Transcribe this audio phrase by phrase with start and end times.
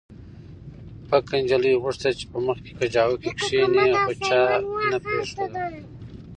[1.07, 4.41] پکه نجلۍ غوښتل چې په مخکې کجاوو کې کښېني خو چا
[4.91, 5.63] نه پرېښوده